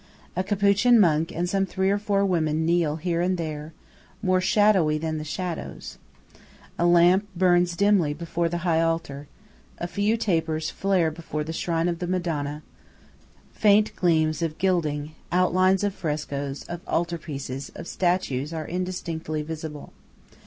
A 0.35 0.43
Capuchin 0.43 0.99
monk 0.99 1.31
and 1.31 1.47
some 1.47 1.67
three 1.67 1.91
or 1.91 1.99
four 1.99 2.25
women 2.25 2.65
kneel 2.65 2.95
here 2.95 3.21
and 3.21 3.37
there, 3.37 3.71
more 4.23 4.41
shadowy 4.41 4.97
than 4.97 5.19
the 5.19 5.23
shadows. 5.23 5.99
A 6.79 6.87
lamp 6.87 7.27
burns 7.35 7.75
dimly 7.75 8.11
before 8.15 8.49
the 8.49 8.65
high 8.65 8.81
altar–a 8.81 9.85
few 9.87 10.17
tapers 10.17 10.71
flare 10.71 11.11
before 11.11 11.43
the 11.43 11.53
shrine 11.53 11.87
of 11.87 11.99
the 11.99 12.07
Madonna–faint 12.07 13.95
gleams 13.95 14.41
of 14.41 14.57
gilding, 14.57 15.13
outlines 15.31 15.83
of 15.83 15.93
frescoes, 15.93 16.63
of 16.63 16.81
altar 16.87 17.19
pieces, 17.19 17.71
of 17.75 17.85
statues, 17.87 18.51
are 18.51 18.65
indistinctly 18.67 19.43
visible. 19.43 19.93